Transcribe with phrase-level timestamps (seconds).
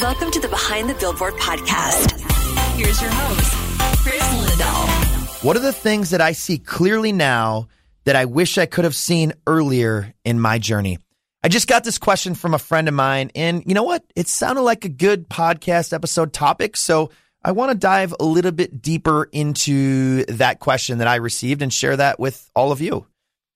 [0.00, 2.20] Welcome to the Behind the Billboard podcast.
[2.76, 5.44] Here's your host, Kris Lindahl.
[5.44, 7.66] What are the things that I see clearly now
[8.04, 10.98] that I wish I could have seen earlier in my journey?
[11.42, 14.04] I just got this question from a friend of mine, and you know what?
[14.14, 16.76] It sounded like a good podcast episode topic.
[16.76, 17.10] So
[17.42, 21.72] I want to dive a little bit deeper into that question that I received and
[21.72, 23.04] share that with all of you.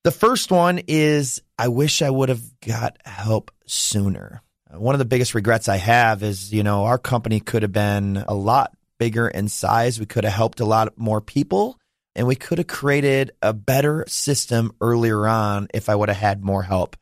[0.03, 4.43] The first one is I wish I would have got help sooner.
[4.75, 8.17] One of the biggest regrets I have is, you know, our company could have been
[8.27, 10.01] a lot bigger in size.
[10.01, 11.79] We could have helped a lot more people
[12.15, 16.45] and we could have created a better system earlier on if I would have had
[16.45, 16.97] more help.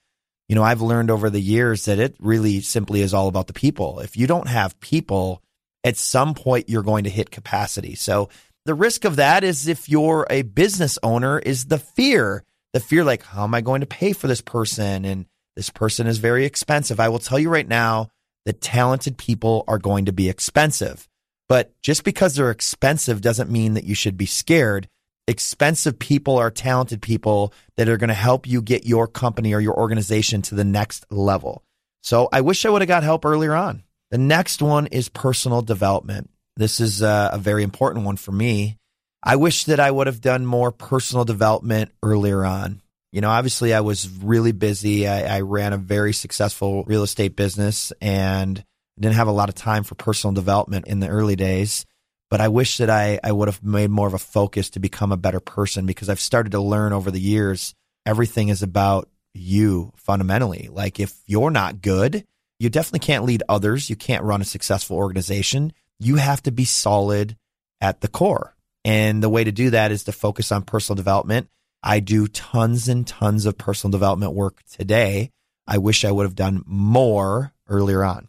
[0.49, 3.53] You know, I've learned over the years that it really simply is all about the
[3.53, 4.01] people.
[4.01, 5.43] If you don't have people,
[5.85, 7.95] at some point you're going to hit capacity.
[7.95, 8.31] So
[8.65, 13.05] the risk of that is if you're a business owner is the fear, the fear
[13.05, 15.05] like, how am I going to pay for this person?
[15.05, 15.27] And
[15.57, 17.01] this person is very expensive.
[17.01, 18.09] I will tell you right now
[18.47, 21.09] that talented people are going to be expensive.
[21.49, 24.89] But just because they're expensive doesn't mean that you should be scared.
[25.27, 29.61] Expensive people are talented people that are going to help you get your company or
[29.61, 31.65] your organization to the next level.
[32.03, 33.83] So I wish I would have got help earlier on.
[34.11, 36.31] The next one is personal development.
[36.57, 38.77] This is a, a very important one for me.
[39.23, 42.81] I wish that I would have done more personal development earlier on.
[43.13, 45.09] You know, obviously I was really busy.
[45.09, 48.65] I, I ran a very successful real estate business and
[48.99, 51.87] didn't have a lot of time for personal development in the early days.
[52.31, 55.11] But I wish that I, I would have made more of a focus to become
[55.11, 57.75] a better person because I've started to learn over the years
[58.07, 60.69] everything is about you fundamentally.
[60.71, 62.25] Like if you're not good,
[62.59, 63.91] you definitely can't lead others.
[63.91, 65.73] You can't run a successful organization.
[65.99, 67.37] You have to be solid
[67.81, 68.55] at the core.
[68.85, 71.49] And the way to do that is to focus on personal development
[71.83, 75.31] I do tons and tons of personal development work today.
[75.67, 78.29] I wish I would have done more earlier on.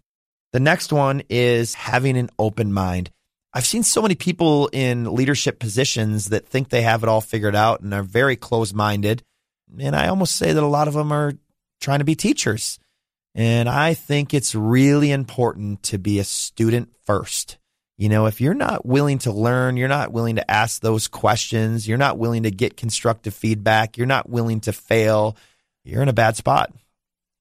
[0.53, 3.09] The next one is having an open mind.
[3.53, 7.55] I've seen so many people in leadership positions that think they have it all figured
[7.55, 9.23] out and are very close minded.
[9.79, 11.33] And I almost say that a lot of them are
[11.81, 12.79] trying to be teachers.
[13.33, 17.57] And I think it's really important to be a student first.
[18.01, 21.87] You know, if you're not willing to learn, you're not willing to ask those questions,
[21.87, 25.37] you're not willing to get constructive feedback, you're not willing to fail,
[25.83, 26.73] you're in a bad spot.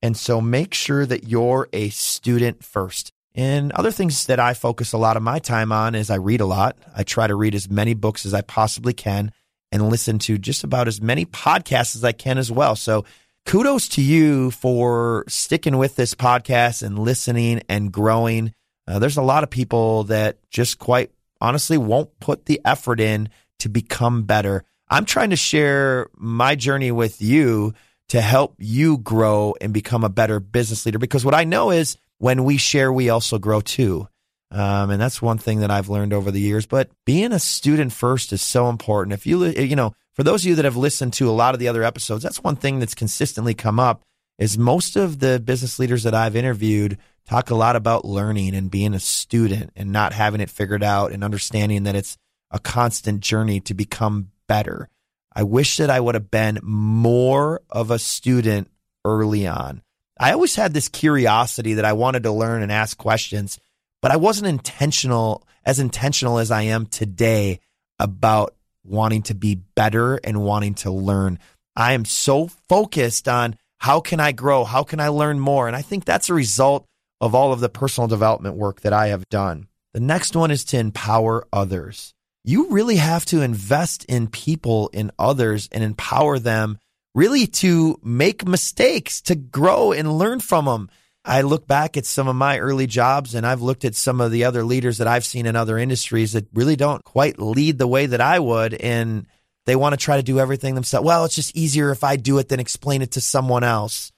[0.02, 3.10] And so make sure that you're a student first.
[3.34, 6.42] And other things that I focus a lot of my time on is I read
[6.42, 6.76] a lot.
[6.94, 9.32] I try to read as many books as I possibly can
[9.72, 12.76] and listen to just about as many podcasts as I can as well.
[12.76, 13.06] So
[13.46, 18.52] kudos to you for sticking with this podcast and listening and growing.
[18.90, 23.28] Uh, there's a lot of people that just quite honestly won't put the effort in
[23.60, 24.64] to become better.
[24.88, 27.74] I'm trying to share my journey with you
[28.08, 31.96] to help you grow and become a better business leader because what I know is
[32.18, 34.08] when we share, we also grow too.
[34.50, 36.66] Um, and that's one thing that I've learned over the years.
[36.66, 39.14] But being a student first is so important.
[39.14, 41.60] If you, you know, for those of you that have listened to a lot of
[41.60, 44.02] the other episodes, that's one thing that's consistently come up
[44.40, 46.98] is most of the business leaders that I've interviewed
[47.30, 51.12] talk a lot about learning and being a student and not having it figured out
[51.12, 52.18] and understanding that it's
[52.50, 54.88] a constant journey to become better.
[55.32, 58.68] I wish that I would have been more of a student
[59.04, 59.80] early on.
[60.18, 63.60] I always had this curiosity that I wanted to learn and ask questions,
[64.02, 67.60] but I wasn't intentional, as intentional as I am today
[68.00, 71.38] about wanting to be better and wanting to learn.
[71.76, 74.64] I am so focused on how can I grow?
[74.64, 75.68] How can I learn more?
[75.68, 76.86] And I think that's a result
[77.20, 79.68] of all of the personal development work that I have done.
[79.92, 82.14] The next one is to empower others.
[82.44, 86.78] You really have to invest in people, in others, and empower them
[87.14, 90.88] really to make mistakes, to grow and learn from them.
[91.24, 94.30] I look back at some of my early jobs and I've looked at some of
[94.30, 97.86] the other leaders that I've seen in other industries that really don't quite lead the
[97.86, 98.72] way that I would.
[98.74, 99.26] And
[99.66, 101.04] they want to try to do everything themselves.
[101.04, 104.12] Well, it's just easier if I do it than explain it to someone else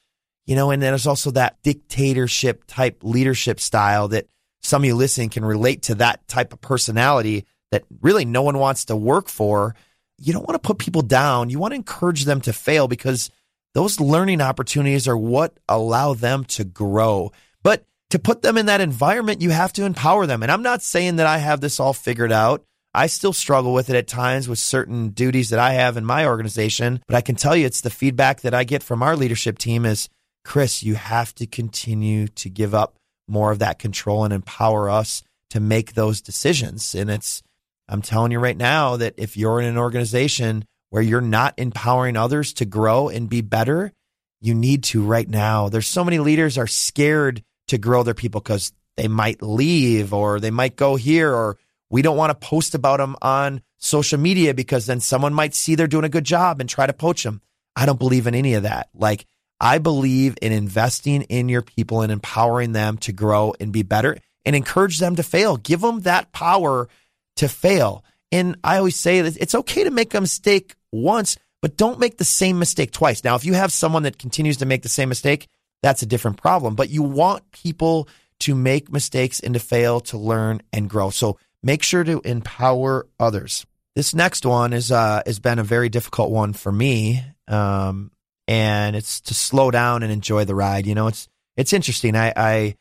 [0.46, 4.26] you know, and then there's also that dictatorship type leadership style that
[4.62, 8.58] some of you listening can relate to that type of personality that really no one
[8.58, 9.74] wants to work for.
[10.18, 11.50] You don't want to put people down.
[11.50, 13.30] You want to encourage them to fail because
[13.74, 17.32] those learning opportunities are what allow them to grow.
[17.62, 20.42] But to put them in that environment, you have to empower them.
[20.42, 22.64] And I'm not saying that I have this all figured out.
[22.94, 26.26] I still struggle with it at times with certain duties that I have in my
[26.26, 29.56] organization, but I can tell you it's the feedback that I get from our leadership
[29.56, 30.10] team is
[30.44, 32.96] Kris, you have to continue to give up
[33.28, 36.94] more of that control and empower us to make those decisions.
[36.94, 37.42] And it's,
[37.88, 42.16] I'm telling you right now that if you're in an organization where you're not empowering
[42.16, 43.92] others to grow and be better,
[44.40, 45.68] you need to right now.
[45.68, 50.40] There's so many leaders are scared to grow their people because they might leave or
[50.40, 51.56] they might go here or
[51.88, 55.74] we don't want to post about them on social media because then someone might see
[55.74, 57.40] they're doing a good job and try to poach them.
[57.76, 58.88] I don't believe in any of that.
[58.94, 59.26] Like
[59.62, 64.18] I believe in investing in your people and empowering them to grow and be better
[64.44, 65.56] and encourage them to fail.
[65.56, 66.88] Give them that power
[67.36, 68.04] to fail.
[68.32, 72.18] And I always say that it's okay to make a mistake once, but don't make
[72.18, 73.22] the same mistake twice.
[73.22, 75.46] Now, if you have someone that continues to make the same mistake,
[75.80, 76.74] that's a different problem.
[76.74, 78.08] But you want people
[78.40, 81.10] to make mistakes and to fail to learn and grow.
[81.10, 83.64] So make sure to empower others.
[83.94, 88.10] This next one is uh, has been a very difficult one for me, um,
[88.52, 90.86] and it's to slow down and enjoy the ride.
[90.86, 91.26] You know, it's
[91.56, 92.14] it's interesting.
[92.14, 92.76] I I,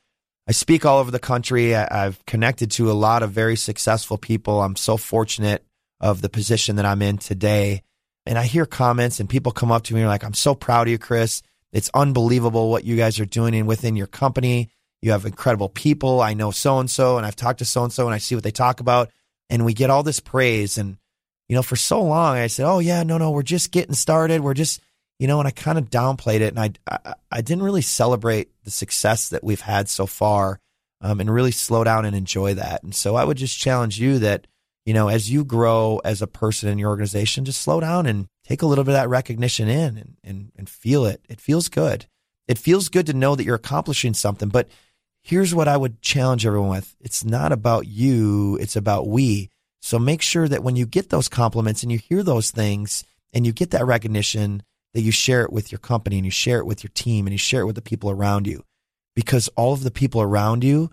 [0.46, 1.74] I speak all over the country.
[1.74, 4.62] I, I've connected to a lot of very successful people.
[4.62, 5.66] I'm so fortunate
[6.02, 7.84] of the position that I'm in today,
[8.26, 10.88] and I hear comments and people come up to me and like, "I'm so proud
[10.88, 11.42] of you, Kris.
[11.72, 14.72] It's unbelievable what you guys are doing and within your company.
[15.02, 16.20] You have incredible people.
[16.20, 18.36] I know so and so, and I've talked to so and so, and I see
[18.36, 19.10] what they talk about,
[19.50, 20.78] and we get all this praise.
[20.78, 20.98] And
[21.48, 24.42] you know, for so long, I said, "Oh yeah, no, no, we're just getting started.
[24.42, 24.82] We're just."
[25.22, 28.50] You know, and I kind of downplayed it, and I, I, I didn't really celebrate
[28.64, 30.60] the success that we've had so far,
[31.00, 32.82] um, and really slow down and enjoy that.
[32.82, 34.48] And so I would just challenge you that
[34.86, 38.28] you know, as you grow as a person in your organization, just slow down and
[38.44, 41.24] take a little bit of that recognition in and, and, and feel it.
[41.30, 42.08] It feels good.
[42.48, 44.50] It feels good to know that you're accomplishing something.
[44.50, 44.70] But
[45.22, 49.50] here's what I would challenge everyone with it's not about you, it's about we.
[49.82, 53.04] So make sure that when you get those compliments and you hear those things
[53.34, 56.60] and you get that recognition, that you share it with your company and you share
[56.60, 58.64] it with your team and you share it with the people around you.
[59.16, 60.90] Because all of the people around you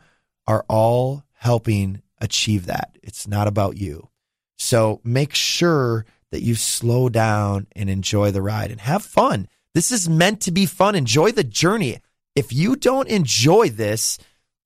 [0.47, 2.97] are all helping achieve that.
[3.03, 4.09] It's not about you.
[4.56, 9.49] So make sure that you slow down and enjoy the ride and have fun.
[9.75, 10.94] This is meant to be fun.
[10.94, 11.99] Enjoy the journey.
[12.35, 14.19] If you don't enjoy this,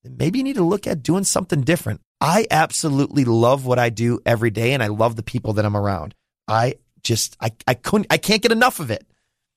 [0.05, 2.01] maybe you need to look at doing something different.
[2.21, 5.77] I absolutely love what I do every day and I love the people that I'm
[5.77, 6.15] around.
[6.49, 9.07] I just I, I couldn't I can't get enough of it.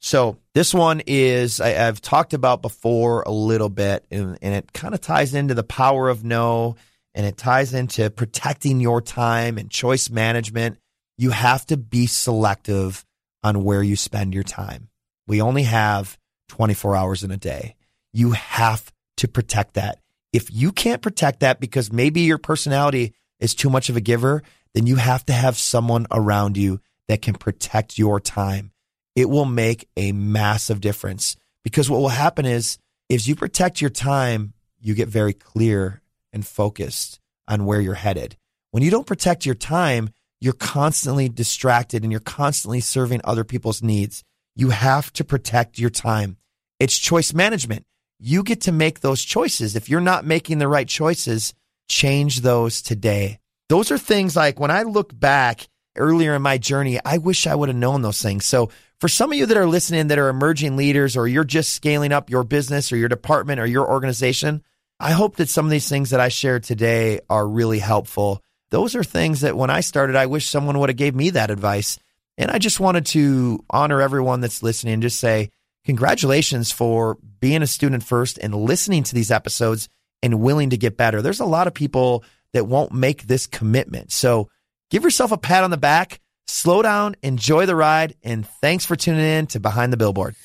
[0.06, 4.72] So this one is I, have talked about before a little bit and, and it
[4.72, 6.75] kind of ties into the power of no
[7.16, 10.78] and it ties into protecting your time and choice management.
[11.18, 13.04] You have to be selective
[13.42, 14.90] on where you spend your time.
[15.25, 16.19] We only have
[16.50, 17.74] 24 hours in a day.
[18.13, 20.02] You have to protect that.
[20.31, 24.44] If you can't protect that because maybe your personality is too much of a giver,
[24.75, 28.72] then you have to have someone around you that can protect your time.
[29.15, 32.77] It will make a massive difference because what will happen is
[33.09, 36.01] if you protect your time, you get very clear
[36.33, 38.35] and focused on where you're headed.
[38.71, 40.09] When you don't protect your time,
[40.41, 44.23] you're constantly distracted and you're constantly serving other people's needs.
[44.56, 46.38] You have to protect your time.
[46.79, 47.85] It's choice management.
[48.19, 49.75] You get to make those choices.
[49.75, 51.53] If you're not making the right choices,
[51.88, 53.39] change those today.
[53.69, 57.56] Those are things like when I look back earlier in my journey, I wish I
[57.56, 58.45] would have known those things.
[58.45, 58.69] So
[59.00, 62.12] for some of you that are listening that are emerging leaders or you're just scaling
[62.12, 64.63] up your business or your department or your organization,
[65.00, 68.42] I hope that some of these things that I shared today are really helpful.
[68.69, 71.51] Those are things that when I started, I wish someone would have gave me that
[71.51, 72.00] advice.
[72.38, 75.50] And I just wanted to honor everyone that's listening and just say
[75.86, 79.88] congratulations for being a student first and listening to these episodes
[80.24, 81.21] and willing to get better.
[81.21, 82.24] There's a lot of people
[82.54, 84.11] that won't make this commitment.
[84.11, 84.49] So
[84.90, 88.95] give yourself a pat on the back, slow down, enjoy the ride, and thanks for
[88.95, 90.35] tuning in to Behind the Billboard.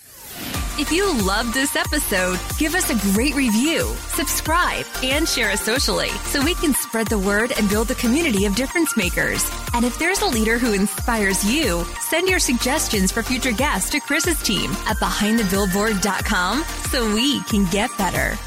[0.78, 6.09] If you loved this episode, give us a great review, subscribe, and share us socially
[6.25, 9.45] so we can spread the word and build a community of difference makers.
[9.75, 14.00] And if there's a leader who inspires you, send your suggestions for future guests to
[14.00, 18.38] Kris's team at behindthebillboard.com so we can get better.